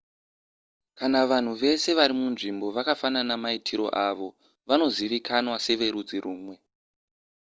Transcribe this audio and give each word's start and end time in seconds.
kana 0.97 1.19
vanhu 1.31 1.51
vese 1.61 1.89
vari 1.97 2.13
munzvimbo 2.21 2.65
vakafanana 2.75 3.33
mumaitiro 3.37 3.85
avo 4.07 4.27
vanozivikanwa 4.67 5.55
severudzi 5.65 6.17
rumwe 6.23 6.55